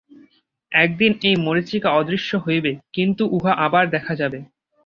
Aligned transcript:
একদিন 0.71 1.11
এই 1.21 1.35
মরীচিকা 1.37 1.89
অদৃশ্য 1.91 2.31
হইবে, 2.45 2.71
কিন্তু 2.93 3.23
উহা 3.37 3.53
আবার 3.65 3.83
দেখা 3.95 4.13
দিবে। 4.21 4.39